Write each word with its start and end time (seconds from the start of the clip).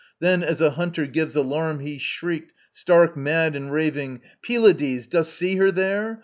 Then, 0.19 0.41
as 0.41 0.61
a 0.61 0.71
hunter 0.71 1.05
gives 1.05 1.35
alarm, 1.35 1.77
He 1.81 1.99
shrieked, 1.99 2.53
stark 2.71 3.15
mad 3.15 3.55
and 3.55 3.71
raving: 3.71 4.21
"Pylades, 4.41 5.05
Dost 5.05 5.31
see 5.31 5.57
her 5.57 5.69
there? 5.71 6.19